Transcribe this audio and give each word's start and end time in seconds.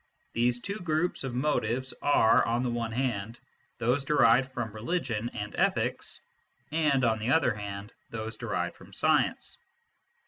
These 0.33 0.61
two 0.61 0.79
groups 0.79 1.23
of 1.23 1.35
motives 1.35 1.93
are, 2.01 2.43
on 2.43 2.63
the 2.63 2.71
one 2.71 2.91
hand, 2.91 3.39
those 3.77 4.03
derived 4.03 4.51
from 4.51 4.71
religion 4.73 5.29
and 5.35 5.55
ethics, 5.55 6.21
and, 6.71 7.03
on 7.03 7.19
the 7.19 7.29
other 7.31 7.53
hand, 7.53 7.93
those 8.09 8.35
derived 8.35 8.75
from 8.77 8.93
science. 8.93 9.59